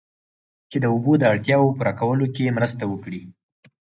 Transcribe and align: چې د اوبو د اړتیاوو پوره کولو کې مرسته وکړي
چې 0.69 0.77
د 0.83 0.85
اوبو 0.93 1.13
د 1.19 1.23
اړتیاوو 1.33 1.75
پوره 1.77 1.93
کولو 1.99 2.25
کې 2.35 2.55
مرسته 2.57 2.83
وکړي 2.91 3.21